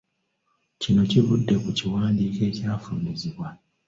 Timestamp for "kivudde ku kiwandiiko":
1.11-2.39